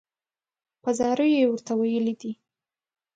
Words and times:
په 0.81 0.89
زاریو 0.99 1.33
یې 1.37 1.45
ورته 1.49 1.73
ویلي 1.79 2.15
دي. 2.21 2.31